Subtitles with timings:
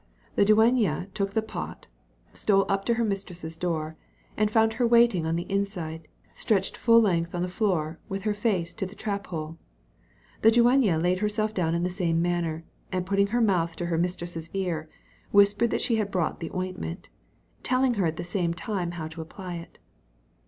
[0.35, 1.85] The dueña took the pot,
[2.33, 3.97] stole up to her mistress's door,
[4.35, 8.33] and found her waiting on the inside, stretched full length on the floor, with her
[8.33, 9.59] face to the trap hole.
[10.41, 13.97] The dueña laid herself down in the same manner, and putting her mouth to her
[13.99, 14.89] mistress's ear,
[15.29, 17.09] whispered that she had brought the ointment,
[17.61, 19.77] telling her at the same time how to apply it.